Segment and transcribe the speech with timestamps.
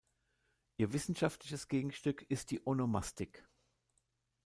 [0.77, 3.45] Ihr wissenschaftliches Gegenstück ist die Onomastik.